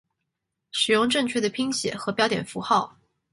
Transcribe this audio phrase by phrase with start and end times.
[0.71, 2.97] 使用正确的拼写和标点符号